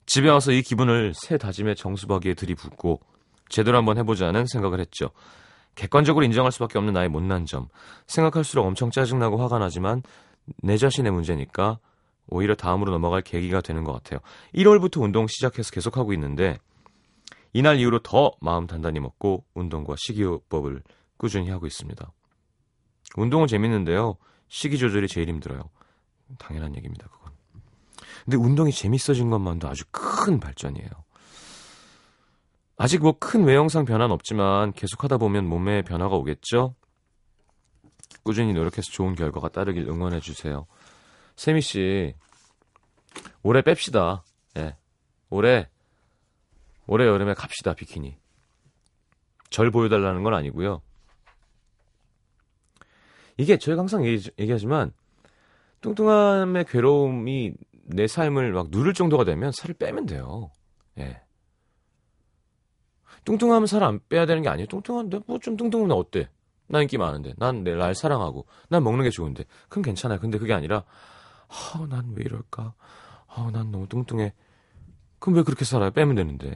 집에 0.05 0.29
와서 0.29 0.51
이 0.51 0.61
기분을 0.61 1.13
새 1.13 1.37
다짐에 1.37 1.75
정수박이에 1.75 2.33
들이붓고 2.33 3.01
제대로 3.49 3.77
한번 3.77 3.97
해보자는 3.97 4.45
생각을 4.47 4.79
했죠. 4.79 5.11
객관적으로 5.75 6.25
인정할 6.25 6.51
수밖에 6.51 6.77
없는 6.77 6.93
나의 6.93 7.09
못난 7.09 7.45
점. 7.45 7.67
생각할수록 8.07 8.65
엄청 8.65 8.91
짜증나고 8.91 9.37
화가 9.37 9.59
나지만 9.59 10.03
내 10.61 10.77
자신의 10.77 11.11
문제니까 11.11 11.79
오히려 12.27 12.55
다음으로 12.55 12.91
넘어갈 12.91 13.21
계기가 13.21 13.61
되는 13.61 13.83
것 13.83 13.93
같아요. 13.93 14.19
1월부터 14.53 15.01
운동 15.01 15.27
시작해서 15.27 15.71
계속하고 15.71 16.13
있는데 16.13 16.57
이날 17.53 17.79
이후로 17.79 17.99
더 17.99 18.31
마음 18.41 18.67
단단히 18.67 18.99
먹고 18.99 19.43
운동과 19.55 19.95
식이요법을 19.97 20.83
꾸준히 21.17 21.49
하고 21.49 21.65
있습니다. 21.65 22.11
운동은 23.17 23.47
재밌는데요. 23.47 24.17
식이 24.49 24.77
조절이 24.77 25.07
제일 25.07 25.29
힘들어요. 25.29 25.69
당연한 26.37 26.75
얘기입니다, 26.75 27.07
그건. 27.07 27.31
근데 28.25 28.37
운동이 28.37 28.71
재밌어진 28.71 29.29
것만도 29.29 29.67
아주 29.67 29.83
큰 29.91 30.39
발전이에요. 30.39 30.89
아직 32.81 33.01
뭐 33.01 33.11
큰 33.11 33.43
외형상 33.43 33.83
변화는 33.83 34.13
없지만 34.13 34.71
계속 34.71 35.03
하다 35.03 35.17
보면 35.17 35.45
몸에 35.45 35.81
변화가 35.81 36.15
오겠죠? 36.15 36.75
꾸준히 38.23 38.53
노력해서 38.53 38.89
좋은 38.89 39.15
결과가 39.15 39.49
따르길 39.49 39.85
응원해 39.89 40.21
주세요. 40.21 40.65
세미 41.35 41.59
씨, 41.59 42.15
올해 43.43 43.61
뺍시다. 43.61 44.21
예. 44.57 44.77
올해 45.29 45.67
올해 46.87 47.05
여름에 47.05 47.33
갑시다 47.33 47.73
비키니. 47.73 48.17
절 49.49 49.71
보여달라는 49.71 50.23
건 50.23 50.33
아니고요. 50.33 50.81
이게 53.35 53.57
저희가 53.57 53.81
항상 53.81 54.05
얘기, 54.05 54.31
얘기하지만 54.39 54.93
뚱뚱함의 55.81 56.63
괴로움이 56.63 57.55
내 57.83 58.07
삶을 58.07 58.53
막 58.53 58.67
누를 58.69 58.93
정도가 58.93 59.25
되면 59.25 59.51
살을 59.51 59.75
빼면 59.75 60.05
돼요. 60.05 60.49
예. 60.97 61.21
뚱뚱하면 63.25 63.67
살 63.67 63.83
안 63.83 63.99
빼야 64.09 64.25
되는 64.25 64.41
게 64.43 64.49
아니에요. 64.49 64.67
뚱뚱한데 64.67 65.21
뭐 65.27 65.39
좀 65.39 65.55
뚱뚱하면 65.57 65.95
어때? 65.97 66.29
난 66.67 66.83
인기 66.83 66.97
많은데, 66.99 67.33
난내날 67.37 67.95
사랑하고, 67.95 68.45
난 68.69 68.83
먹는 68.83 69.03
게 69.03 69.09
좋은데, 69.09 69.43
그럼 69.69 69.81
괜찮아요. 69.81 70.19
근데 70.19 70.37
그게 70.37 70.53
아니라, 70.53 70.83
아, 71.47 71.85
난 71.89 72.13
왜 72.15 72.23
이럴까? 72.25 72.73
아, 73.27 73.49
난 73.51 73.71
너무 73.71 73.87
뚱뚱해. 73.87 74.33
그럼 75.17 75.35
왜 75.37 75.43
그렇게 75.43 75.65
살아요? 75.65 75.89
빼면 75.91 76.15
되는데. 76.15 76.53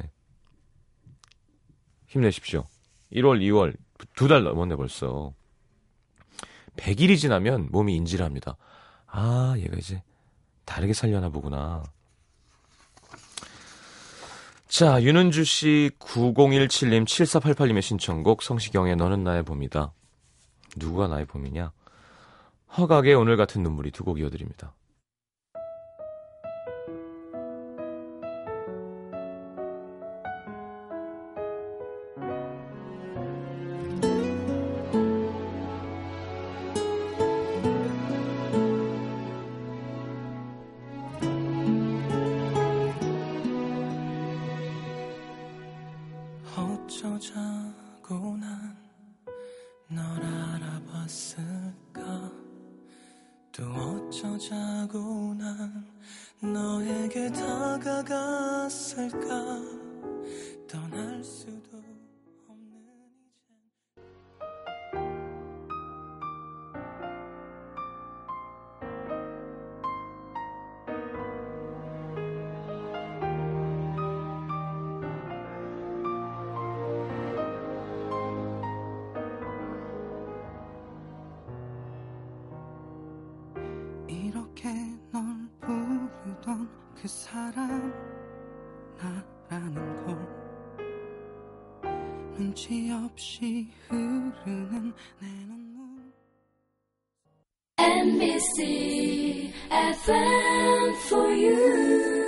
힘내십시오. 2.07 2.65
1월, 3.11 3.39
2월 3.41 3.75
두 4.15 4.27
달 4.27 4.43
넘었네 4.43 4.75
벌써. 4.75 5.33
100일이 6.77 7.17
지나면 7.17 7.69
몸이 7.71 7.95
인지를 7.95 8.25
합니다. 8.25 8.55
아, 9.07 9.55
얘가 9.57 9.77
이제 9.77 10.03
다르게 10.65 10.93
살려나 10.93 11.29
보구나. 11.29 11.83
자, 14.73 15.03
윤은주 15.03 15.43
씨 15.43 15.91
9017님 15.99 17.05
7488님의 17.05 17.83
신청곡 17.83 18.41
성시경의 18.41 18.95
너는 18.95 19.23
나의 19.23 19.43
봄이다. 19.43 19.93
누가 20.77 21.07
나의 21.07 21.27
봄이냐? 21.27 21.71
허각의 22.75 23.13
오늘 23.13 23.37
같은 23.37 23.61
눈물이 23.61 23.91
두 23.91 24.03
곡 24.03 24.19
이어드립니다. 24.19 24.73
눈치 92.35 92.89
없이 92.91 93.67
흐르는 93.87 94.93
내 95.19 95.27
눈물 95.45 96.11
NBC 97.77 99.53
FM 99.69 100.93
for 101.07 101.29
you. 101.29 102.22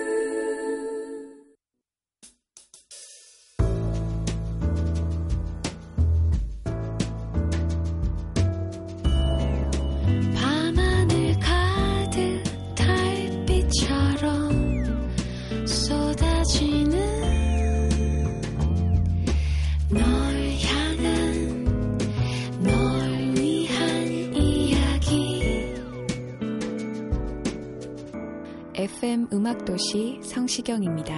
음악도시 29.46 30.22
성시경입니다. 30.24 31.14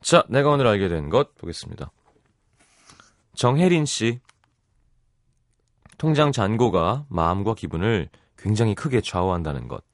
자, 0.00 0.24
내가 0.28 0.50
오늘 0.50 0.66
알게 0.66 0.88
된 0.88 1.08
것 1.08 1.36
보겠습니다. 1.36 1.92
정혜린 3.36 3.84
씨. 3.84 4.18
통장 5.98 6.32
잔고가 6.32 7.06
마음과 7.08 7.54
기분을 7.54 8.08
굉장히 8.36 8.74
크게 8.74 9.02
좌우한다는 9.02 9.68
것. 9.68 9.84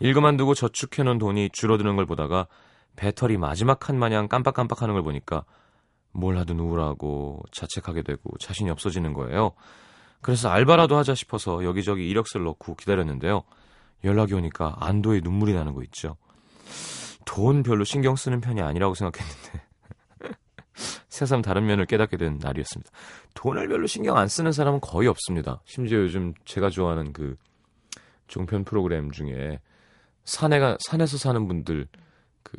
일 0.00 0.12
그만두고 0.12 0.54
저축해놓은 0.54 1.18
돈이 1.18 1.50
줄어드는 1.52 1.94
걸 1.94 2.06
보다가 2.06 2.48
배터리 2.96 3.36
마지막 3.36 3.78
칸 3.78 3.96
마냥 3.96 4.26
깜빡깜빡하는 4.26 4.92
걸 4.92 5.04
보니까 5.04 5.44
뭘 6.10 6.36
하든 6.38 6.58
우울하고 6.58 7.42
자책하게 7.52 8.02
되고 8.02 8.36
자신이 8.38 8.70
없어지는 8.70 9.12
거예요. 9.12 9.52
그래서 10.24 10.48
알바라도 10.48 10.96
하자 10.96 11.14
싶어서 11.14 11.64
여기저기 11.64 12.08
이력서를 12.08 12.46
넣고 12.46 12.76
기다렸는데요. 12.76 13.42
연락이 14.04 14.32
오니까 14.32 14.74
안도의 14.80 15.20
눈물이 15.20 15.52
나는 15.52 15.74
거 15.74 15.82
있죠. 15.82 16.16
돈 17.26 17.62
별로 17.62 17.84
신경 17.84 18.16
쓰는 18.16 18.40
편이 18.40 18.62
아니라고 18.62 18.94
생각했는데 18.94 19.62
새삼 21.10 21.42
다른 21.42 21.66
면을 21.66 21.84
깨닫게 21.84 22.16
된 22.16 22.38
날이었습니다. 22.40 22.90
돈을 23.34 23.68
별로 23.68 23.86
신경 23.86 24.16
안 24.16 24.26
쓰는 24.28 24.52
사람은 24.52 24.80
거의 24.80 25.08
없습니다. 25.08 25.60
심지어 25.66 25.98
요즘 25.98 26.32
제가 26.46 26.70
좋아하는 26.70 27.12
그 27.12 27.36
종편 28.26 28.64
프로그램 28.64 29.10
중에 29.10 29.60
산에가 30.24 30.78
산에서 30.80 31.18
사는 31.18 31.46
분들 31.46 31.86
그 32.42 32.56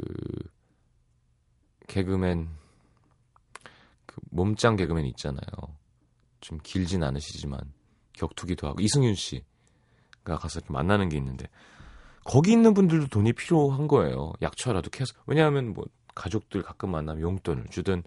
개그맨 1.88 2.48
그 4.06 4.22
몸짱 4.30 4.76
개그맨 4.76 5.08
있잖아요. 5.08 5.50
좀 6.46 6.60
길진 6.62 7.04
않으시지만 7.04 7.60
격투기도 8.14 8.68
하고 8.68 8.80
이승윤 8.80 9.16
씨가 9.16 10.38
가서 10.38 10.60
이렇게 10.60 10.72
만나는 10.72 11.10
게 11.10 11.18
있는데 11.18 11.48
거기 12.24 12.52
있는 12.52 12.76
분들도 12.76 13.08
돈이 13.08 13.34
필요한 13.34 13.88
거예요. 13.88 14.34
약초라도 14.44 14.92
캐서. 14.92 15.14
왜냐하면 15.26 15.74
뭐 15.74 15.86
가족들 16.14 16.62
가끔 16.62 16.92
만나면 16.92 17.22
용돈을 17.24 17.66
주든 17.72 18.04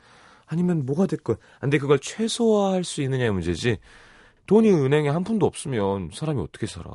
아니면 0.46 0.86
뭐가 0.86 1.06
됐건. 1.06 1.36
근데 1.60 1.78
그걸 1.78 1.98
최소화할 1.98 2.84
수 2.84 3.02
있느냐의 3.02 3.32
문제지 3.32 3.78
돈이 4.46 4.70
은행에 4.70 5.08
한 5.08 5.24
푼도 5.24 5.44
없으면 5.44 6.10
사람이 6.14 6.40
어떻게 6.40 6.66
살아? 6.66 6.90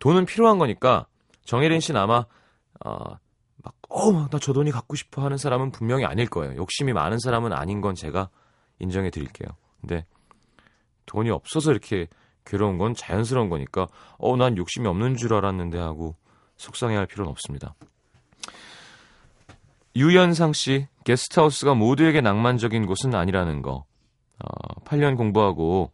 돈은 0.00 0.26
필요한 0.26 0.58
거니까 0.58 1.06
정혜린 1.44 1.78
씨는 1.78 2.00
아마 2.00 2.26
어, 2.84 3.18
막 3.62 3.74
어 3.88 4.28
나 4.28 4.38
저 4.40 4.52
돈이 4.52 4.72
갖고 4.72 4.96
싶어 4.96 5.22
하는 5.24 5.36
사람은 5.36 5.70
분명히 5.70 6.04
아닐 6.04 6.28
거예요. 6.28 6.56
욕심이 6.56 6.92
많은 6.92 7.18
사람은 7.20 7.52
아닌 7.52 7.80
건 7.80 7.94
제가 7.94 8.30
인정해 8.78 9.10
드릴게요 9.10 9.48
근데 9.80 10.04
돈이 11.06 11.30
없어서 11.30 11.70
이렇게 11.70 12.08
괴로운 12.44 12.78
건 12.78 12.94
자연스러운 12.94 13.48
거니까 13.48 13.86
어 14.18 14.36
난 14.36 14.56
욕심이 14.56 14.86
없는 14.86 15.16
줄 15.16 15.34
알았는데 15.34 15.78
하고 15.78 16.16
속상해할 16.56 17.06
필요는 17.06 17.30
없습니다 17.30 17.74
유연상 19.96 20.52
씨, 20.52 20.88
게스트하우스가 21.04 21.72
모두에게 21.74 22.20
낭만적인 22.20 22.84
곳은 22.84 23.14
아니라는 23.14 23.62
거. 23.62 23.86
어, 24.38 24.80
8년 24.84 25.16
공부하고 25.16 25.90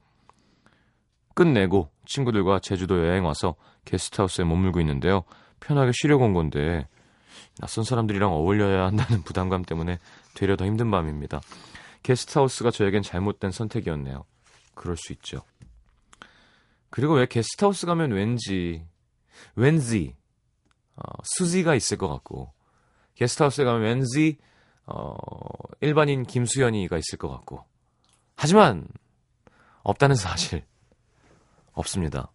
끝내고 1.35 1.89
친구들과 2.05 2.59
제주도 2.59 3.07
여행 3.07 3.25
와서 3.25 3.55
게스트하우스에 3.85 4.45
머물고 4.45 4.81
있는데요. 4.81 5.23
편하게 5.61 5.93
쉬려고 5.95 6.25
온 6.25 6.35
건데 6.35 6.89
낯선 7.61 7.85
사람들이랑 7.85 8.33
어울려야 8.33 8.87
한다는 8.87 9.23
부담감 9.23 9.63
때문에 9.63 10.01
되려 10.35 10.57
더 10.57 10.67
힘든 10.67 10.91
밤입니다. 10.91 11.41
게스트하우스가 12.03 12.71
저에겐 12.71 13.03
잘못된 13.03 13.51
선택이었네요. 13.51 14.25
그럴 14.75 14.97
수 14.97 15.13
있죠. 15.13 15.43
그리고 16.91 17.15
왜 17.15 17.27
게스트하우스 17.27 17.87
가면 17.87 18.11
왠지 18.13 18.87
왠지 19.55 20.17
어, 20.97 21.03
수지가 21.25 21.75
있을 21.75 21.97
것 21.97 22.09
같고 22.09 22.53
게스트하우스에 23.15 23.65
가면 23.65 23.83
왠지 23.83 24.37
어, 24.85 25.15
일반인 25.81 26.25
김수현이가 26.25 26.99
있을 26.99 27.19
것 27.19 27.29
같고 27.29 27.65
하지만 28.37 28.89
없다는 29.83 30.17
사실 30.17 30.65
없습니다. 31.73 32.31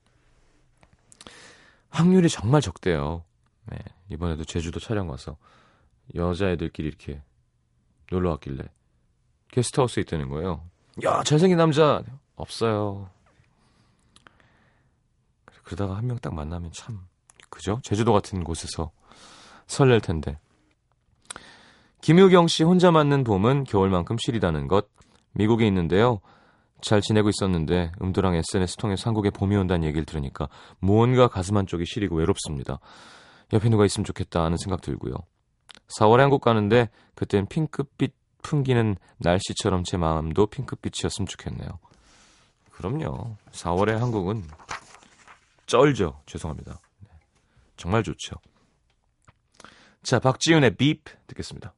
확률이 1.89 2.29
정말 2.29 2.61
적대요. 2.61 3.23
네, 3.65 3.77
이번에도 4.09 4.43
제주도 4.43 4.79
촬영 4.79 5.07
가서 5.07 5.37
여자애들끼리 6.15 6.87
이렇게 6.87 7.21
놀러 8.09 8.31
왔길래 8.31 8.63
게스트하우스에 9.51 10.01
있다는 10.01 10.29
거예요. 10.29 10.63
야 11.03 11.23
잘생긴 11.23 11.57
남자 11.57 12.01
없어요. 12.35 13.09
그러다가 15.63 15.97
한 15.97 16.05
명 16.07 16.17
딱 16.19 16.33
만나면 16.33 16.71
참 16.73 16.99
그죠? 17.49 17.79
제주도 17.83 18.13
같은 18.13 18.43
곳에서 18.43 18.91
설렐 19.67 19.99
텐데. 20.01 20.39
김유경 22.01 22.47
씨 22.47 22.63
혼자 22.63 22.91
맞는 22.91 23.23
봄은 23.23 23.65
겨울만큼 23.65 24.17
시리다는 24.19 24.67
것. 24.67 24.87
미국에 25.33 25.67
있는데요. 25.67 26.19
잘 26.81 27.01
지내고 27.01 27.29
있었는데 27.29 27.91
음도랑 28.01 28.35
SNS 28.35 28.77
통해서 28.77 29.09
한국에 29.09 29.29
봄이 29.31 29.55
온다는 29.55 29.85
얘기를 29.87 30.05
들으니까 30.05 30.47
무언가 30.79 31.27
가슴 31.27 31.57
한쪽이 31.57 31.85
시리고 31.85 32.17
외롭습니다. 32.17 32.79
옆에 33.51 33.67
누가 33.69 33.83
있으면 33.85 34.05
좋겠다 34.05 34.43
하는 34.43 34.57
생각 34.57 34.81
들고요. 34.81 35.15
4월에 35.99 36.17
한국 36.19 36.41
가는데 36.41 36.89
그땐 37.15 37.47
핑크빛 37.47 38.13
풍기는 38.43 38.95
날씨처럼 39.17 39.83
제 39.83 39.97
마음도 39.97 40.47
핑크빛이었으면 40.47 41.27
좋겠네요. 41.27 41.79
그럼요. 42.71 43.35
4월에 43.51 43.97
한국은 43.97 44.43
쩔죠. 45.65 46.21
죄송합니다. 46.25 46.79
네. 46.99 47.09
정말 47.75 48.03
좋죠. 48.03 48.35
자, 50.03 50.19
박지윤의 50.19 50.71
빕 50.75 51.01
듣겠습니다. 51.27 51.73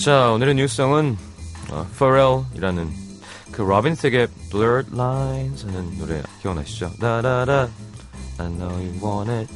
자, 0.00 0.30
오늘의 0.30 0.54
뉴스성은 0.54 1.18
어, 1.68 1.86
Pharrell이라는 1.98 2.90
그 3.52 3.60
로빈 3.60 3.94
색의 3.94 4.28
Blurred 4.50 4.94
Lines 4.94 5.66
하는 5.66 5.98
노래 5.98 6.22
기억나시죠? 6.40 6.92
다다다 6.98 7.68
I 8.38 8.48
know 8.48 8.72
you 8.72 8.98
want 9.04 9.30
it 9.30 9.52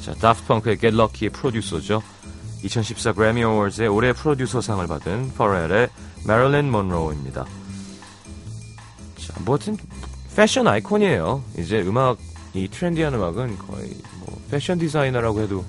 자, 0.00 0.14
다프트 0.14 0.46
펑크의 0.46 0.78
Get 0.78 0.96
Lucky의 0.96 1.30
프로듀서죠. 1.30 2.04
2014 2.62 3.14
그래미 3.14 3.42
어워즈의 3.42 3.88
올해 3.88 4.12
프로듀서상을 4.12 4.86
받은 4.86 5.32
Pharrell의 5.34 5.88
Marilyn 6.22 6.68
Monroe입니다. 6.68 7.44
자, 9.16 9.34
뭐 9.40 9.56
하여튼 9.56 9.76
패션 10.36 10.68
아이콘이에요. 10.68 11.42
이제 11.58 11.82
음악, 11.82 12.18
이 12.54 12.68
트렌디한 12.68 13.12
음악은 13.12 13.58
거의 13.58 13.90
뭐 14.20 14.40
패션 14.52 14.78
디자이너라고 14.78 15.40
해도 15.40 15.64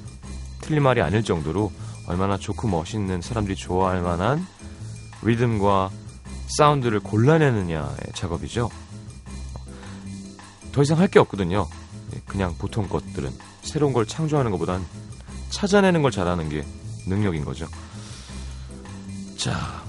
틀린 0.61 0.83
말이 0.83 1.01
아닐 1.01 1.23
정도로 1.23 1.71
얼마나 2.07 2.37
좋고 2.37 2.67
멋있는 2.67 3.21
사람들이 3.21 3.55
좋아할 3.55 4.01
만한 4.01 4.45
리듬과 5.23 5.89
사운드를 6.57 6.99
골라내느냐의 6.99 7.97
작업이죠. 8.13 8.69
더 10.71 10.81
이상 10.81 10.99
할 10.99 11.07
게 11.07 11.19
없거든요. 11.19 11.67
그냥 12.25 12.55
보통 12.57 12.87
것들은 12.87 13.31
새로운 13.61 13.93
걸 13.93 14.05
창조하는 14.05 14.51
것보단 14.51 14.85
찾아내는 15.49 16.01
걸 16.01 16.11
잘하는 16.11 16.49
게 16.49 16.65
능력인 17.07 17.45
거죠. 17.45 17.67
자, 19.37 19.83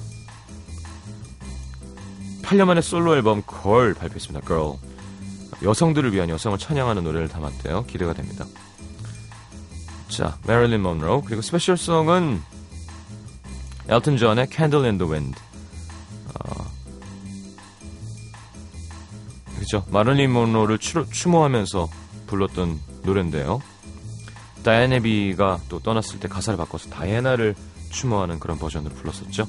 8년 2.43 2.67
만에 2.67 2.81
솔로 2.81 3.17
앨범 3.17 3.43
걸 3.43 3.95
발표했습니다. 3.95 4.47
Girl. 4.47 4.75
여성들을 5.63 6.13
위한 6.13 6.29
여성을 6.29 6.57
찬양하는 6.59 7.03
노래를 7.03 7.29
담았대요. 7.29 7.85
기대가 7.87 8.13
됩니다. 8.13 8.45
자, 10.09 10.39
메릴린 10.47 10.83
먼로 10.83 11.23
그리고 11.23 11.43
스페셜송은 11.43 12.41
엘튼 13.89 14.17
존의 14.17 14.49
Candle 14.51 14.85
in 14.85 14.99
the 14.99 15.11
Wind. 15.11 15.39
어, 16.35 16.65
그죠? 19.59 19.85
마릴린 19.91 20.33
먼로를 20.33 20.79
추, 20.79 21.07
추모하면서 21.11 21.89
불렀던 22.27 22.81
노래인데요. 23.03 23.61
다이애나비가 24.63 25.61
또 25.69 25.79
떠났을 25.79 26.19
때 26.19 26.29
가사를 26.29 26.57
바꿔서 26.57 26.91
다이애나를 26.91 27.55
추모하는 27.91 28.41
그런 28.41 28.59
버전으로 28.59 28.95
불렀었죠. 28.95 29.47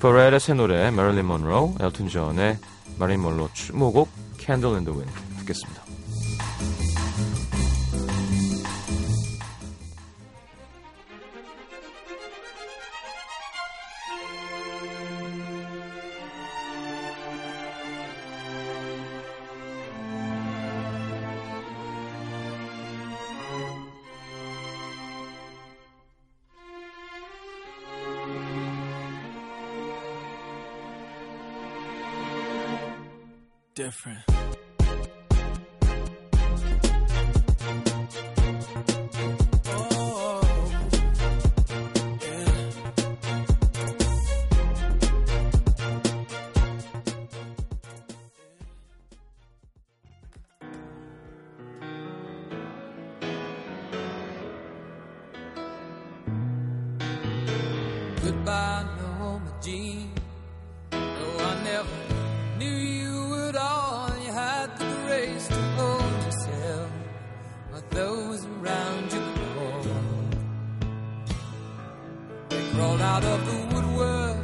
퍼렐의 0.00 0.40
새 0.40 0.54
노래 0.54 0.90
메릴린 0.90 1.26
먼로, 1.26 1.74
엘튼 1.80 2.08
존의 2.08 2.58
마릴린 2.98 3.22
먼로 3.22 3.48
추모곡 3.52 4.08
Candle 4.38 4.74
in 4.74 4.84
the 4.84 4.98
Wind 4.98 5.38
듣겠습니다. 5.38 5.85
Different. 33.76 34.55
Out 73.16 73.24
of 73.24 73.40
the 73.46 73.56
woodwork 73.74 74.36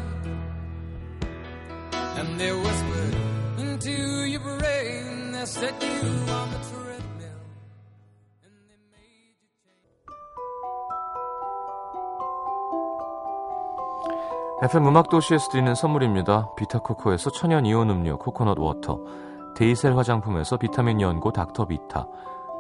and 2.18 2.40
they 2.40 2.52
whispered 2.52 3.14
into 3.58 3.92
your 4.24 4.40
brain. 4.40 5.32
They 5.32 5.44
set 5.44 5.74
you 5.82 6.08
on 6.32 6.48
the 6.52 6.58
you 6.58 6.88
change. 8.88 9.37
FM 14.62 14.87
음악도시에서 14.87 15.48
드리는 15.50 15.74
선물입니다. 15.74 16.54
비타코코에서 16.56 17.30
천연 17.32 17.66
이온 17.66 17.90
음료 17.90 18.16
코코넛 18.16 18.58
워터, 18.58 19.00
데이셀 19.54 19.98
화장품에서 19.98 20.56
비타민 20.56 21.02
연고 21.02 21.30
닥터비타, 21.30 22.06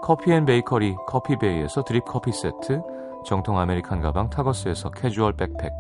커피앤베이커리 0.02 0.96
커피베이에서 1.06 1.84
드립 1.84 2.04
커피 2.04 2.32
세트, 2.32 2.82
정통 3.24 3.58
아메리칸 3.58 4.00
가방 4.00 4.28
타거스에서 4.28 4.90
캐주얼 4.90 5.34
백팩, 5.34 5.72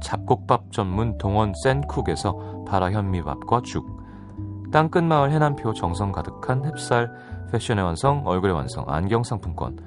잡곡밥 0.00 0.72
전문 0.72 1.18
동원 1.18 1.52
센쿡에서 1.62 2.64
바라 2.66 2.90
현미밥과 2.90 3.62
죽, 3.64 3.86
땅끝 4.70 5.02
마을 5.04 5.30
해남표 5.30 5.72
정성 5.72 6.12
가득한 6.12 6.62
햅쌀 6.62 7.10
패션의 7.50 7.84
완성 7.84 8.22
얼굴의 8.26 8.54
완성 8.54 8.84
안경 8.86 9.22
상품권, 9.22 9.78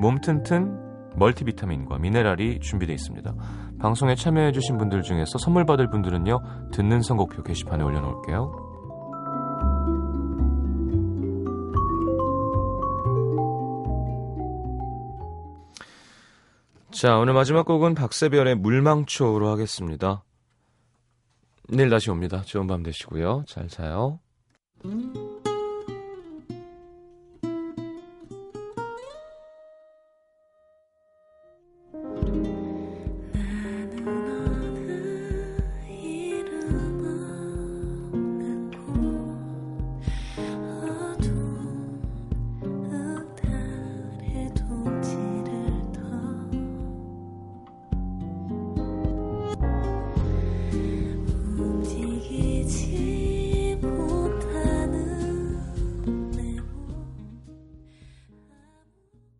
몸 0.00 0.20
튼튼 0.20 0.80
멀티비타민과 1.16 1.98
미네랄이 1.98 2.60
준비되어 2.60 2.94
있습니다. 2.94 3.34
방송에 3.78 4.14
참여해주신 4.14 4.78
분들 4.78 5.02
중에서 5.02 5.38
선물 5.38 5.64
받을 5.66 5.88
분들은요, 5.90 6.70
듣는 6.72 7.02
선곡표 7.02 7.42
게시판에 7.42 7.84
올려놓을게요. 7.84 8.63
자, 16.94 17.18
오늘 17.18 17.34
마지막 17.34 17.66
곡은 17.66 17.96
박세별의 17.96 18.54
물망초로 18.54 19.48
하겠습니다. 19.48 20.22
내일 21.68 21.90
다시 21.90 22.10
옵니다. 22.10 22.42
좋은 22.42 22.68
밤 22.68 22.84
되시고요. 22.84 23.44
잘 23.48 23.66
자요. 23.66 24.20